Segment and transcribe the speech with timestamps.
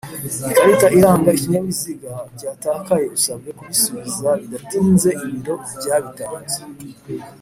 [0.51, 6.59] ikarita iranga ikinyabiziga byatakaye usabwe kubisubiza bidatinze ibiro byabitanze.